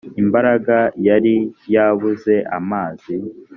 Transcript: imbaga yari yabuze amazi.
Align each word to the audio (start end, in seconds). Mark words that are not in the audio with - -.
imbaga 0.21 0.77
yari 1.07 1.35
yabuze 1.73 2.33
amazi. 2.57 3.13